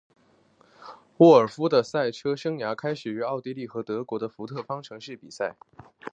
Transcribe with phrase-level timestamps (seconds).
[1.17, 5.55] 沃尔夫的赛车生涯开始于奥地利和德国的福特方程式比赛。